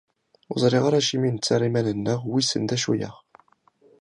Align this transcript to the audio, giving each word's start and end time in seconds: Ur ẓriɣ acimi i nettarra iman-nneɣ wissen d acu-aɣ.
Ur 0.51 0.57
ẓriɣ 0.63 0.85
acimi 0.99 1.25
i 1.27 1.31
nettarra 1.31 1.65
iman-nneɣ 1.67 2.19
wissen 2.31 2.63
d 2.69 2.71
acu-aɣ. 2.75 3.15